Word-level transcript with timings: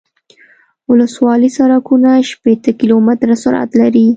ولسوالي 0.89 1.49
سرکونه 1.57 2.11
شپیته 2.29 2.71
کیلومتره 2.79 3.35
سرعت 3.43 3.69
لري 3.79 4.05